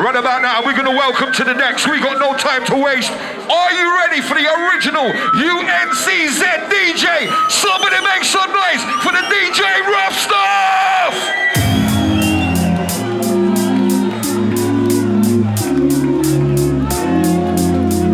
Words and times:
Right 0.00 0.16
about 0.16 0.40
now, 0.40 0.62
we're 0.64 0.72
going 0.72 0.86
to 0.86 0.96
welcome 0.96 1.32
to 1.34 1.44
the 1.44 1.52
next. 1.52 1.86
We 1.86 2.00
got 2.00 2.18
no 2.18 2.34
time 2.36 2.64
to 2.66 2.74
waste. 2.74 3.12
Are 3.12 3.72
you 3.72 3.94
ready 3.98 4.22
for 4.22 4.34
the 4.34 4.46
original 4.48 5.12
UNCZ 5.36 6.40
DJ? 6.70 7.28
Somebody 7.50 8.00
make 8.02 8.24
some 8.24 8.50
noise 8.50 8.82
for 9.02 9.12
the 9.12 9.20
DJ 9.28 9.60
Ruffstuff! 9.84 11.14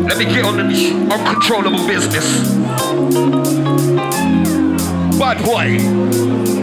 Let 0.09 0.19
me 0.19 0.25
get 0.25 0.45
on 0.45 0.57
the 0.57 0.65
uncontrollable 1.15 1.87
business. 1.87 2.51
Bad 5.19 5.45
boy. 5.45 6.56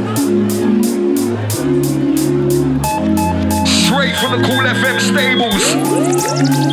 the 4.38 4.48
Kool 4.48 4.64
FM 4.66 5.00
stables. 5.00 6.73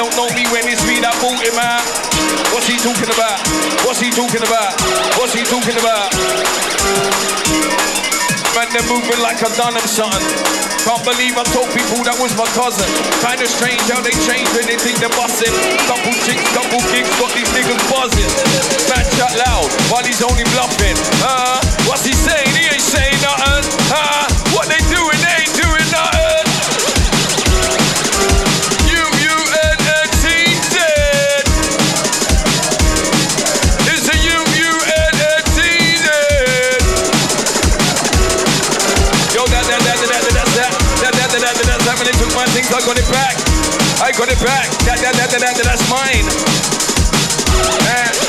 don't 0.00 0.16
know 0.16 0.32
me 0.32 0.48
when 0.48 0.64
it's 0.64 0.80
me 0.88 0.96
that 1.04 1.12
bought 1.20 1.36
man. 1.52 1.84
What's 2.56 2.64
he 2.64 2.80
talking 2.80 3.12
about? 3.12 3.36
What's 3.84 4.00
he 4.00 4.08
talking 4.08 4.40
about? 4.40 4.72
What's 5.20 5.36
he 5.36 5.44
talking 5.44 5.76
about? 5.76 6.08
Man, 8.56 8.64
they're 8.72 8.88
moving 8.88 9.20
like 9.20 9.44
I've 9.44 9.52
done 9.60 9.76
them 9.76 9.84
something. 9.84 10.24
Can't 10.88 11.04
believe 11.04 11.36
I 11.36 11.44
told 11.52 11.68
people 11.76 12.00
that 12.08 12.16
was 12.16 12.32
my 12.32 12.48
cousin. 12.56 12.88
Kinda 13.20 13.44
strange 13.44 13.84
how 13.92 14.00
they 14.00 14.16
change 14.24 14.48
when 14.56 14.64
they 14.64 14.80
think 14.80 14.96
they're 15.04 15.12
busting. 15.12 15.52
Double 15.84 16.16
chicks, 16.24 16.48
double 16.56 16.80
gigs, 16.88 17.12
got 17.20 17.28
these 17.36 17.52
niggas 17.52 17.84
buzzing. 17.92 18.32
Man 18.88 19.04
chat 19.20 19.36
loud 19.36 19.68
while 19.92 20.00
he's 20.00 20.24
only 20.24 20.48
bluffing. 20.56 20.96
Uh, 21.20 21.60
what's 21.84 22.08
he 22.08 22.16
saying? 22.16 22.48
He 22.56 22.72
ain't 22.72 22.80
saying 22.80 23.20
nothing. 23.20 23.68
Uh, 23.92 24.24
what 24.56 24.64
they 24.64 24.80
doing? 24.88 25.19
got 42.90 42.98
it 42.98 43.12
back. 43.12 43.36
I 44.02 44.10
got 44.10 44.28
it 44.28 44.40
back. 44.42 44.66
That, 44.82 44.98
that, 44.98 45.14
that, 45.14 45.30
that, 45.30 45.40
that, 45.40 45.62
that's 45.62 45.86
mine. 45.88 46.26
Man. 47.86 48.19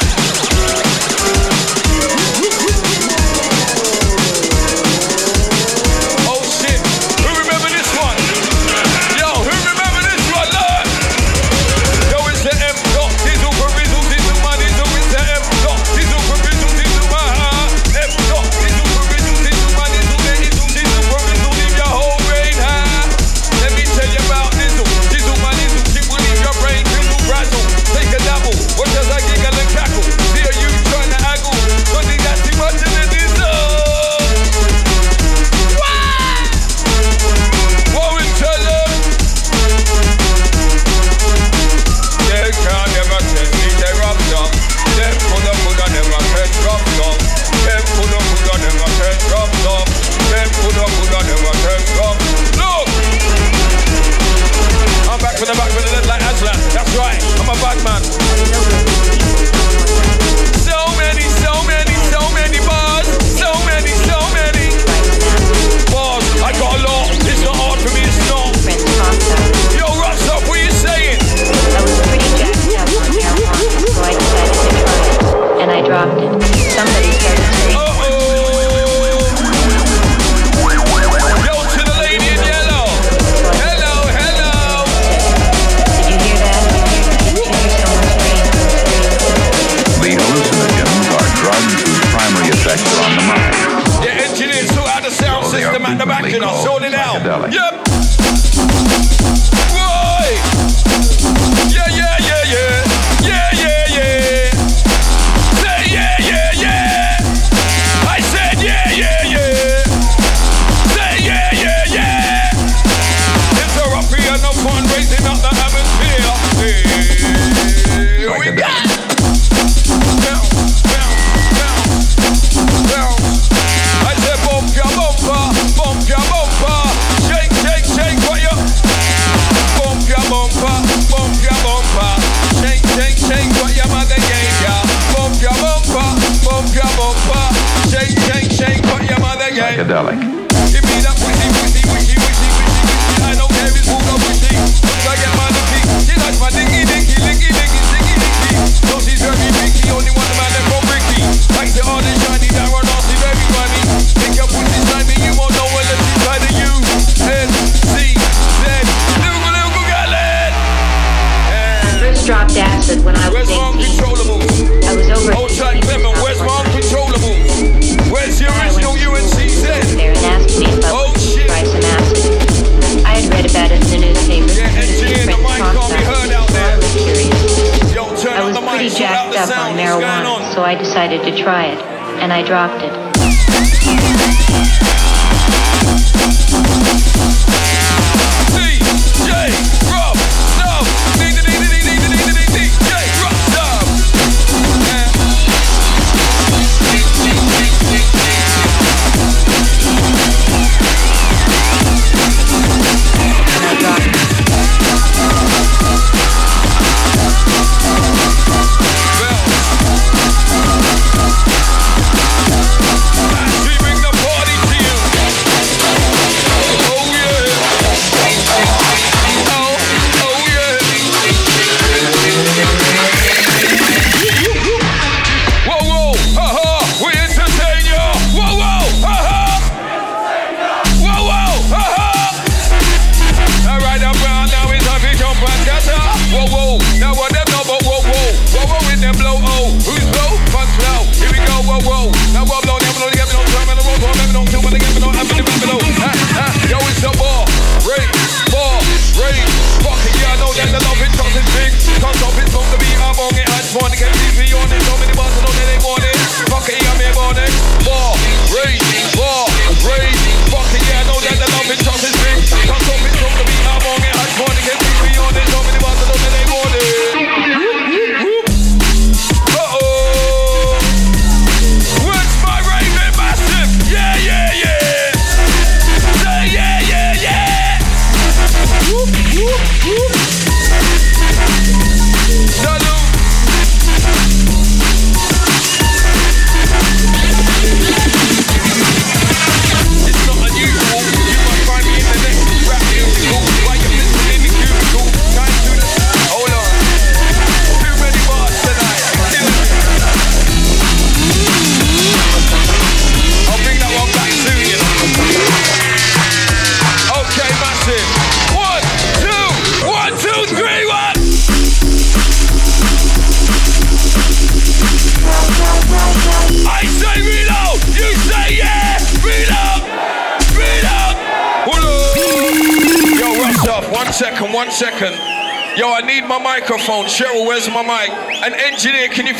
and 182.21 182.31
I 182.31 182.43
dropped 182.43 182.83
it. 182.83 183.10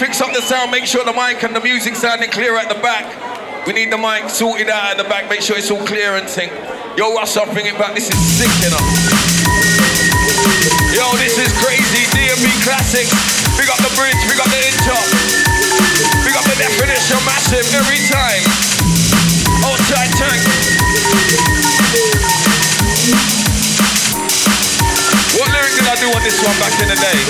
fix 0.02 0.18
up 0.18 0.34
the 0.34 0.42
sound, 0.42 0.74
make 0.74 0.90
sure 0.90 1.06
the 1.06 1.14
mic 1.14 1.38
and 1.46 1.54
the 1.54 1.62
music 1.62 1.94
sounding 1.94 2.26
clear 2.34 2.58
at 2.58 2.66
the 2.66 2.80
back. 2.82 3.06
We 3.70 3.78
need 3.78 3.94
the 3.94 4.02
mic 4.02 4.34
sorted 4.34 4.66
out 4.66 4.98
at 4.98 4.98
the 4.98 5.06
back, 5.06 5.30
make 5.30 5.46
sure 5.46 5.54
it's 5.54 5.70
all 5.70 5.86
clear 5.86 6.18
and 6.18 6.26
thing. 6.26 6.50
Yo, 6.98 7.14
Russell, 7.14 7.46
bring 7.54 7.70
it 7.70 7.78
back, 7.78 7.94
this 7.94 8.10
is 8.10 8.18
sick 8.18 8.50
enough. 8.66 8.82
Yo, 10.90 11.06
this 11.22 11.38
is 11.38 11.54
crazy, 11.62 12.10
DNB 12.18 12.50
Classic. 12.66 13.06
We 13.62 13.70
up 13.70 13.78
the 13.78 13.94
bridge, 13.94 14.18
we 14.26 14.34
up 14.42 14.50
the 14.50 14.62
intro. 14.74 14.98
We 16.26 16.34
up 16.34 16.50
the 16.50 16.58
definition, 16.58 17.22
massive, 17.22 17.70
every 17.70 18.02
time. 18.10 18.42
Oh, 19.62 19.78
Outside 19.78 20.10
tank. 20.18 20.42
What 25.38 25.46
lyric 25.54 25.78
did 25.78 25.86
I 25.86 25.94
do 26.02 26.10
on 26.10 26.26
this 26.26 26.42
one 26.42 26.58
back 26.58 26.74
in 26.82 26.90
the 26.90 26.98
day? 26.98 27.22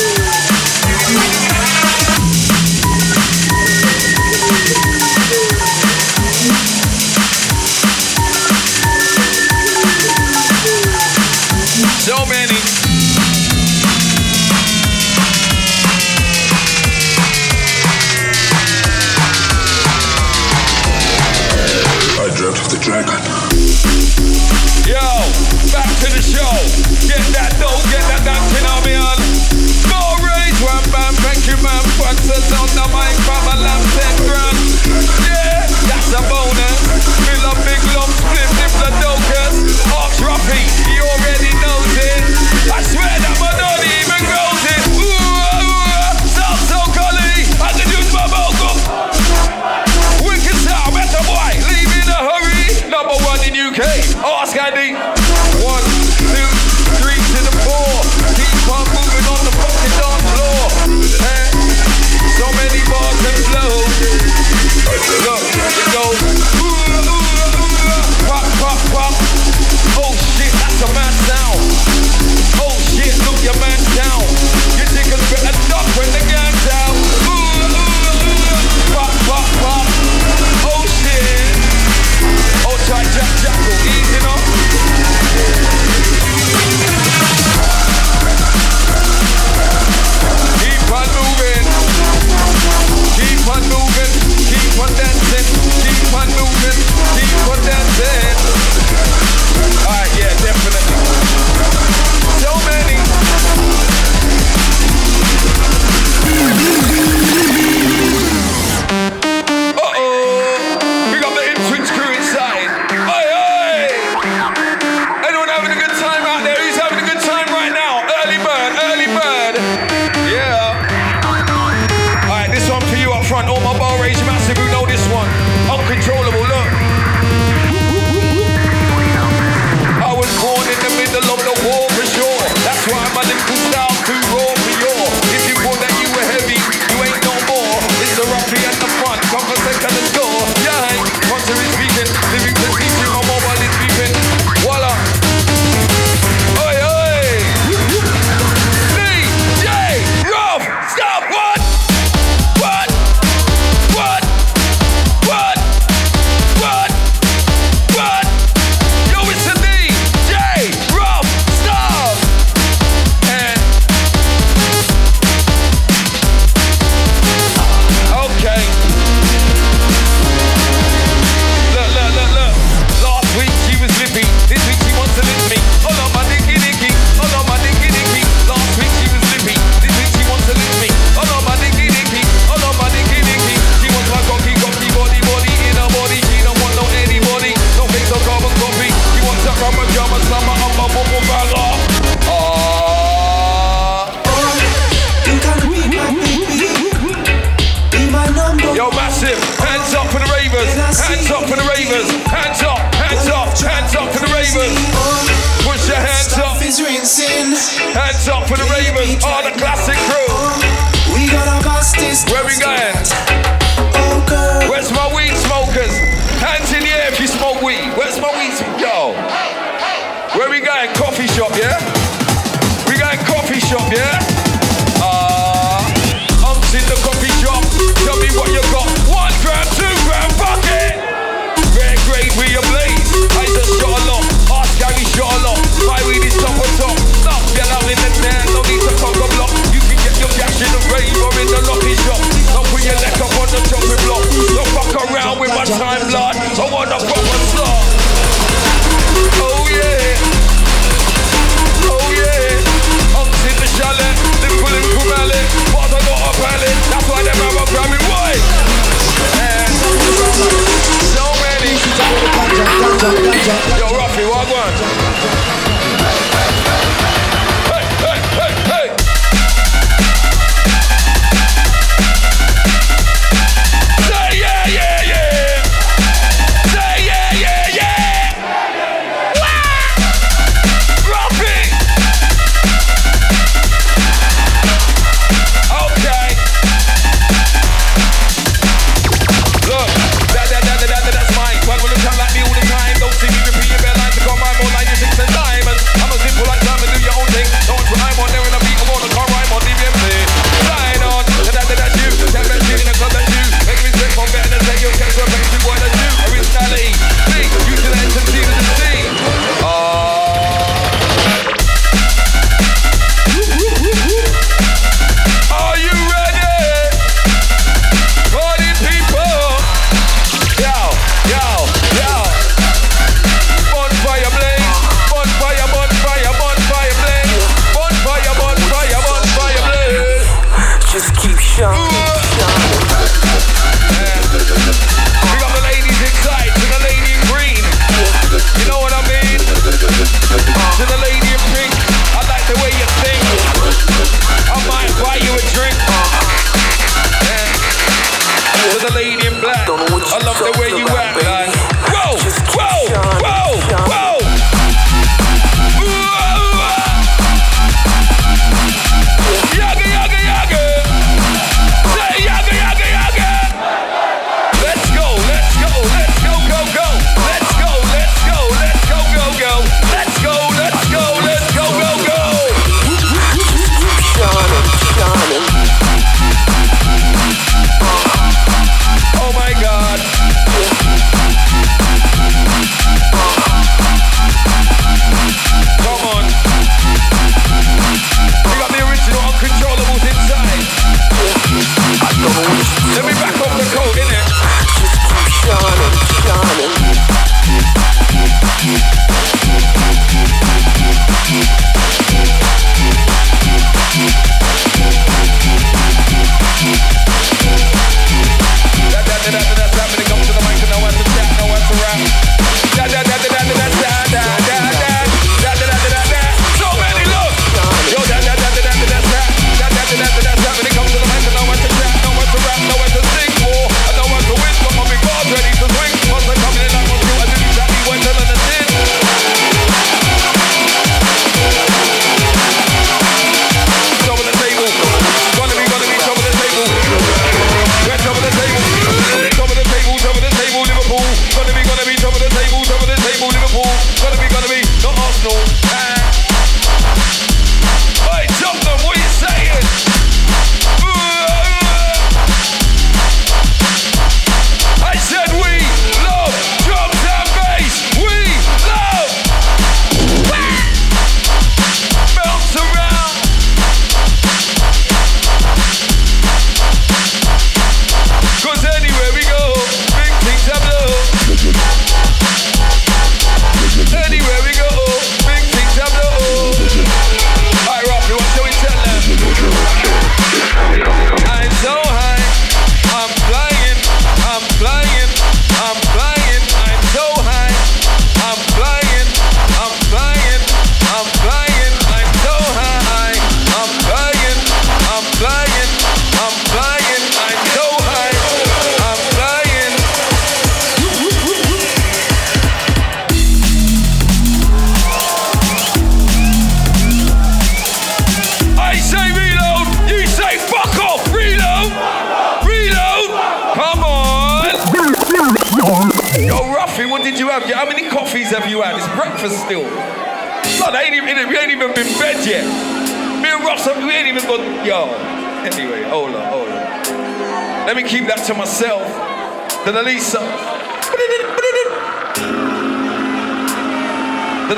Then 529.72 529.88
Elisa. 529.88 530.20
Then 530.20 530.28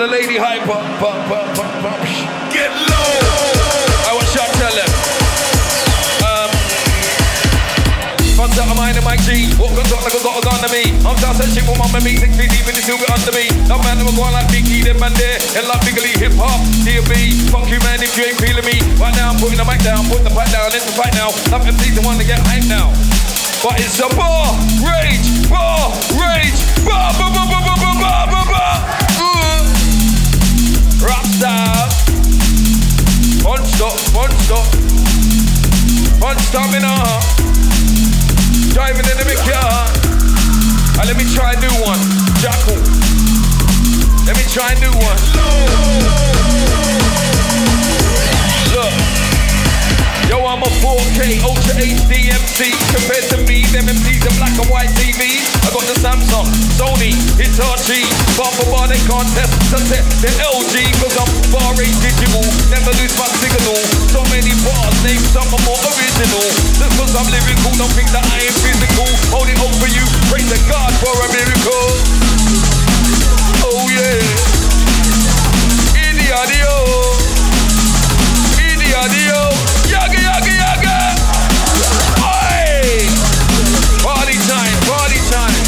the 0.02 0.10
lady 0.10 0.42
hyper. 0.42 0.82
Get 2.50 2.74
low. 2.74 3.14
I 4.10 4.18
want 4.18 4.26
to 4.26 4.42
tell 4.58 4.74
them. 4.74 4.90
Um, 6.26 6.50
Front 8.34 8.58
out 8.58 8.74
of 8.74 8.78
mine 8.82 8.98
and 8.98 9.06
my 9.06 9.14
G. 9.22 9.54
What 9.62 9.78
guns 9.78 9.94
got 9.94 10.02
like 10.02 10.18
a 10.18 10.22
got 10.26 10.34
a 10.34 10.50
gun 10.50 10.58
to 10.66 10.70
me? 10.74 10.82
I'm 11.06 11.14
just 11.22 11.38
a 11.38 11.46
shit 11.46 11.62
with 11.70 11.78
my 11.78 11.86
me. 12.02 12.18
Six 12.18 12.34
feet 12.34 12.50
deep 12.50 12.66
in 12.66 12.74
the 12.74 12.82
be 12.82 13.06
under 13.06 13.34
me. 13.38 13.54
No 13.70 13.78
man 13.86 14.02
that 14.02 14.10
never 14.10 14.18
going 14.18 14.34
like 14.34 14.50
Biggie, 14.50 14.82
them 14.82 14.98
man 14.98 15.14
there. 15.14 15.38
And 15.54 15.70
like 15.70 15.86
Biggie 15.86 16.18
hip 16.18 16.34
hop. 16.42 16.58
DB. 16.82 17.38
Fuck 17.54 17.70
you 17.70 17.78
man 17.86 18.02
if 18.02 18.18
you 18.18 18.34
ain't 18.34 18.42
feeling 18.42 18.66
me. 18.66 18.82
Right 18.98 19.14
now 19.14 19.30
I'm 19.30 19.38
putting 19.38 19.62
the 19.62 19.68
mic 19.70 19.86
down. 19.86 20.10
Put 20.10 20.26
the 20.26 20.34
pipe 20.34 20.50
down. 20.50 20.74
Let's 20.74 20.90
fight 20.98 21.14
now. 21.14 21.30
The 21.30 22.02
one 22.02 22.18
to 22.18 22.26
get 22.26 22.42
hype 22.50 22.66
now. 22.66 23.13
But 23.64 23.80
it's 23.80 23.98
a 24.00 24.10
bar, 24.14 24.52
rage, 24.84 25.48
bar, 25.50 25.90
rage, 26.20 26.60
bar, 26.84 27.14
bar, 27.16 27.32
bar, 27.32 27.48
bar, 27.48 27.64
bar, 27.64 27.78
bar, 27.80 27.96
bar, 27.96 28.28
bar, 28.28 28.46
bar. 28.52 28.76
Uh. 29.16 29.64
Rock 31.00 31.24
star. 31.24 31.88
One 33.48 33.64
stop, 33.64 33.96
one 34.14 34.32
stop. 34.44 34.68
Driving 38.74 39.06
in 39.06 39.18
the 39.28 39.36
car. 39.48 39.88
Uh, 41.00 41.06
let 41.06 41.16
me 41.16 41.24
try 41.34 41.54
a 41.54 41.60
new 41.62 41.72
one. 41.86 42.00
Jackal. 42.42 42.76
Let 44.26 44.36
me 44.36 44.44
try 44.52 44.74
a 44.74 44.80
new 44.80 44.92
one. 45.00 45.20
Look. 46.04 47.23
Yo, 50.34 50.42
I'm 50.50 50.66
a 50.66 50.72
4K 50.82 51.46
Ultra 51.46 51.78
HD 51.78 52.34
MC. 52.34 52.74
Compared 52.90 53.22
to 53.30 53.38
me, 53.46 53.70
them 53.70 53.86
MCs 53.86 54.26
are 54.26 54.34
black 54.42 54.58
and 54.58 54.66
white 54.66 54.90
TVs. 54.98 55.46
I 55.62 55.70
got 55.70 55.86
the 55.86 55.94
Samsung, 56.02 56.50
Sony, 56.74 57.14
Hitachi. 57.38 58.02
Bar 58.34 58.50
for 58.58 58.66
bar, 58.74 58.90
they 58.90 58.98
can't 59.06 59.30
test, 59.38 59.54
test 59.70 59.94
it. 59.94 60.02
Then 60.26 60.34
LG, 60.42 60.74
cause 60.98 61.14
I'm 61.22 61.30
far 61.54 61.78
range 61.78 61.94
digital. 62.02 62.42
Never 62.74 62.90
lose 62.98 63.14
my 63.14 63.30
signal. 63.46 63.78
So 64.10 64.26
many 64.34 64.58
bars, 64.66 64.98
name 65.06 65.22
some 65.22 65.54
are 65.54 65.64
more 65.70 65.78
original. 65.94 66.50
Just 66.82 66.98
cause 66.98 67.14
I'm 67.14 67.30
lyrical, 67.30 67.70
don't 67.78 67.94
think 67.94 68.10
that 68.10 68.26
I 68.26 68.42
ain't 68.42 68.58
physical. 68.58 69.06
Hold 69.38 69.54
it 69.54 69.62
up 69.62 69.70
for 69.78 69.86
you, 69.94 70.02
praise 70.34 70.50
the 70.50 70.58
God 70.66 70.90
for 70.98 71.14
a 71.14 71.30
miracle. 71.30 71.86
Oh 73.70 73.86
yeah. 73.86 74.18
Idiadio 75.94 77.33
cardio. 79.04 79.40
Yaga, 79.92 80.16
yaga, 80.16 80.54
yaga. 80.64 80.98
Oi! 82.24 83.04
Party 84.00 84.38
time, 84.48 84.78
party 84.88 85.20
time. 85.28 85.64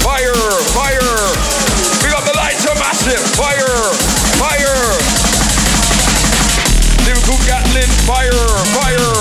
Fire, 0.00 0.40
fire. 0.72 1.16
We 2.00 2.08
got 2.08 2.24
the 2.24 2.32
lights 2.32 2.64
are 2.64 2.78
massive. 2.80 3.20
Fire, 3.36 3.76
fire. 4.40 4.80
Liverpool 7.04 7.36
Gatlin, 7.44 7.90
fire, 8.08 8.48
fire. 8.72 9.12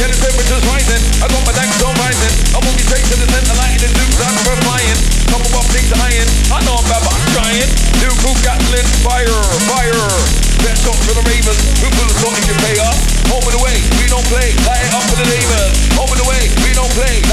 Yeah, 0.00 0.08
the 0.08 0.16
temperature's 0.16 0.64
rising. 0.72 1.02
I 1.20 1.28
got 1.28 1.44
my 1.44 1.52
dank 1.52 1.76
on 1.84 1.92
rising. 2.00 2.32
I 2.56 2.58
won't 2.64 2.76
be 2.78 2.88
taking 2.88 3.20
the 3.20 3.28
center 3.28 3.56
light 3.60 3.76
in 3.76 3.84
the 3.84 4.00
news. 4.00 4.16
I'm 4.16 4.32
worth 4.48 4.64
flying. 4.64 4.96
Couple 5.28 5.60
of 5.60 5.66
things 5.76 5.92
iron. 5.92 6.28
I 6.56 6.64
know 6.64 6.80
I'm 6.80 6.88
bad, 6.88 7.04
but 7.04 7.12
I'm 7.12 7.26
trying. 7.36 7.68
Liverpool 8.00 8.36
Gatlin, 8.40 8.86
fire, 9.04 9.44
fire 9.68 10.57
up 10.88 10.96
for 11.04 11.12
the 11.12 11.24
Ravens. 11.28 11.60
We 11.84 11.88
pull 11.92 12.08
the 12.08 12.16
sort 12.16 12.32
if 12.40 12.48
you 12.48 12.56
pay 12.64 12.80
us. 12.80 12.96
Home 13.28 13.44
and 13.44 13.60
away, 13.60 13.76
we 14.00 14.08
don't 14.08 14.24
play. 14.32 14.56
Light 14.64 14.88
it 14.88 14.92
up 14.96 15.04
for 15.04 15.16
the 15.20 15.28
neighbors. 15.28 15.76
Home 16.00 16.08
and 16.08 16.22
away, 16.24 16.48
we 16.64 16.72
don't 16.72 16.92
play. 16.96 17.27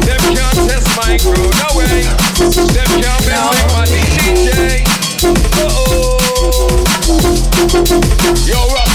Them 0.00 0.20
can't 0.34 0.56
test 0.68 0.96
my 0.96 1.18
crew, 1.18 1.50
no 1.60 1.76
way. 1.76 2.02
Them 2.40 2.88
can't 3.00 3.26
bend 3.26 3.44
my 3.44 3.71
Yo, 8.24 8.54
rock 8.72 8.91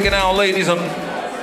it 0.00 0.10
down, 0.10 0.36
ladies 0.38 0.68
and 0.68 0.80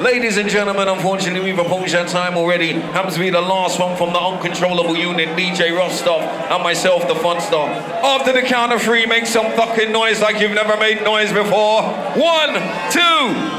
ladies 0.02 0.38
and 0.38 0.50
gentlemen. 0.50 0.88
Unfortunately, 0.88 1.40
we've 1.40 1.60
approached 1.60 1.92
that 1.92 2.08
time 2.08 2.36
already. 2.36 2.72
Happens 2.72 3.14
to 3.14 3.20
be 3.20 3.30
the 3.30 3.42
last 3.42 3.80
one 3.80 3.96
from 3.96 4.12
the 4.12 4.20
uncontrollable 4.20 4.98
unit, 4.98 5.30
DJ 5.38 5.70
Ruffstuff, 5.70 6.22
and 6.22 6.64
myself, 6.64 7.08
the 7.08 7.14
Funsta. 7.14 7.68
After 8.02 8.34
the 8.34 8.42
count 8.42 8.74
of 8.74 8.82
three, 8.82 9.06
make 9.06 9.28
some 9.28 9.52
fucking 9.52 9.92
noise 9.92 10.20
like 10.20 10.40
you've 10.42 10.54
never 10.54 10.78
made 10.78 11.04
noise 11.04 11.32
before. 11.32 11.84
One, 12.18 12.54
two, 12.90 13.59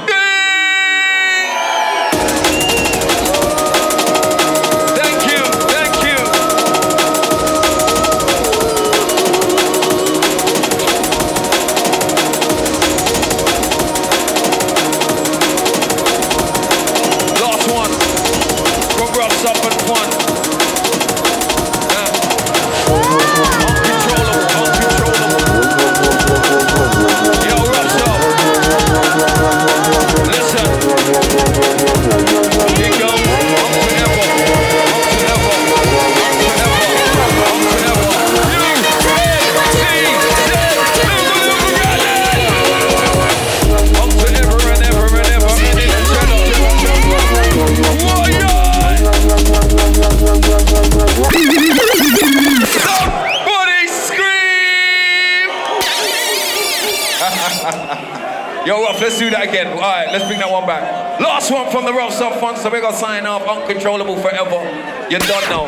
Yo, 58.67 58.83
Ruff, 58.85 59.01
let's 59.01 59.19
do 59.19 59.31
that 59.31 59.49
again. 59.49 59.73
All 59.73 59.81
right, 59.81 60.13
let's 60.13 60.27
bring 60.29 60.39
that 60.41 60.53
one 60.53 60.67
back. 60.67 60.85
Last 61.21 61.51
one 61.51 61.73
from 61.73 61.87
the 61.89 61.93
Ruffstuff 61.93 62.39
Fun, 62.39 62.57
so 62.57 62.69
we're 62.69 62.83
gonna 62.83 62.95
sign 62.95 63.25
off. 63.25 63.41
Uncontrollable 63.49 64.21
forever. 64.21 64.61
You 65.09 65.17
don't 65.17 65.49
know. 65.49 65.65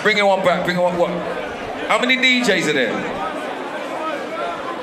Bring 0.00 0.16
it 0.16 0.24
one 0.24 0.40
back. 0.40 0.64
Bring 0.64 0.78
it 0.78 0.80
one. 0.80 0.96
What? 0.96 1.12
How 1.92 2.00
many 2.00 2.16
DJs 2.16 2.68
are 2.68 2.72
there? 2.72 2.96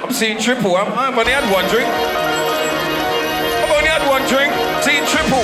I'm 0.06 0.14
seeing 0.14 0.38
triple. 0.38 0.78
I'm, 0.78 0.94
I've 0.94 1.18
only 1.18 1.34
had 1.34 1.50
one 1.50 1.66
drink. 1.74 1.90
I've 1.90 3.74
only 3.74 3.90
had 3.90 4.06
one 4.06 4.22
drink. 4.30 4.54
Seeing 4.86 5.02
triple. 5.10 5.42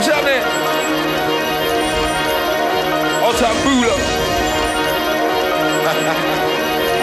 What's 0.00 0.08
happening? 0.08 0.40
All 3.20 3.36
time 3.36 3.60
Bula. 3.68 3.92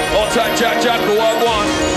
All 0.17 0.25
Jack 0.33 0.81
Jack, 0.81 0.99
go 1.05 1.21
on 1.21 1.96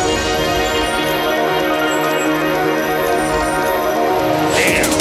Damn. 4.60 4.99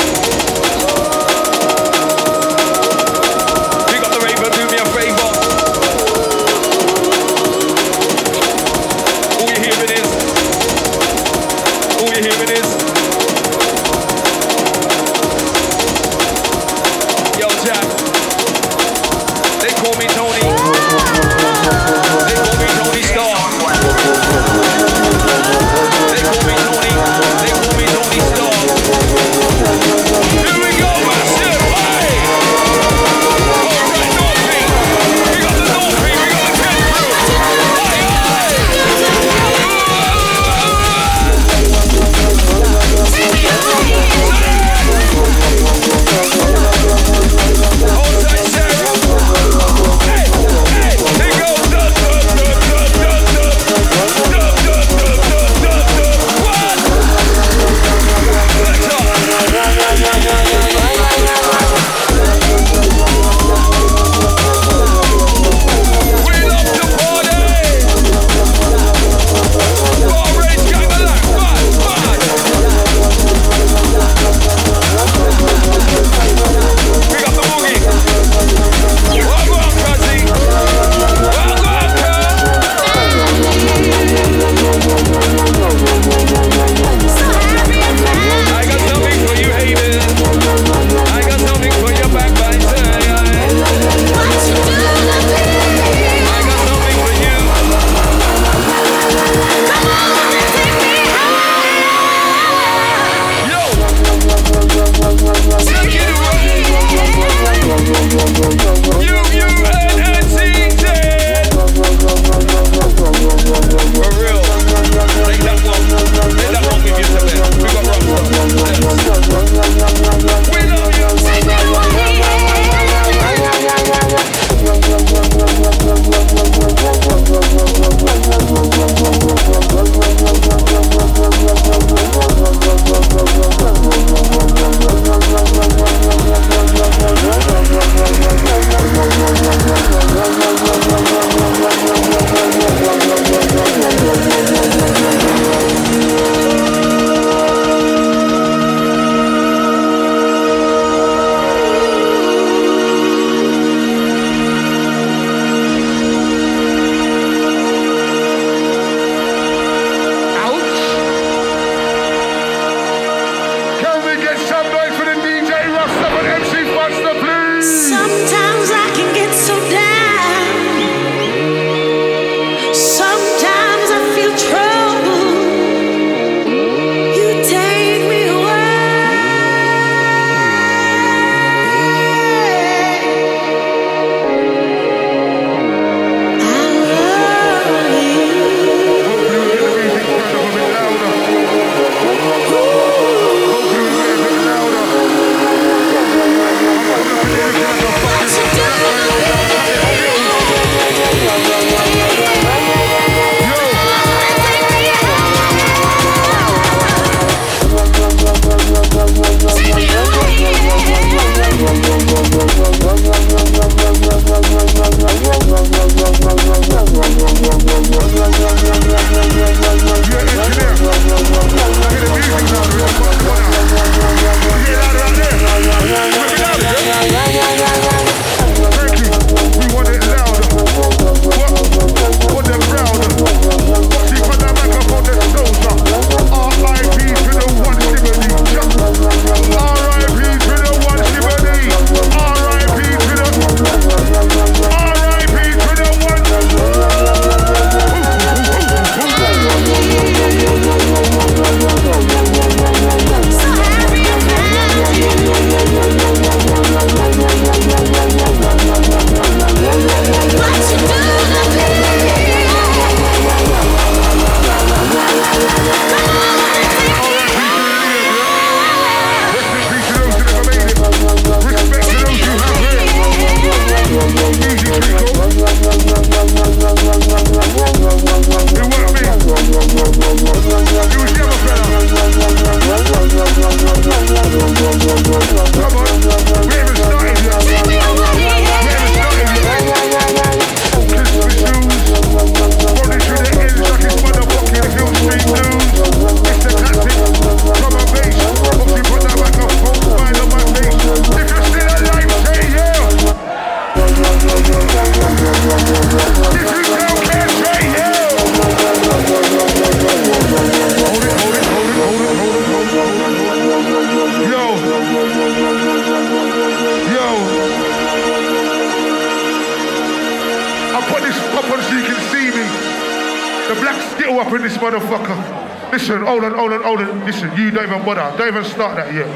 hold 326.05 326.23
on, 326.23 326.33
hold 326.33 326.53
on, 326.53 326.63
hold 326.63 326.79
on, 326.81 326.89
on. 326.89 327.05
Listen, 327.05 327.35
you 327.37 327.51
don't 327.51 327.65
even 327.65 327.83
bother. 327.85 328.17
Don't 328.17 328.27
even 328.27 328.43
start 328.43 328.75
that 328.75 328.93
yet. 328.93 329.07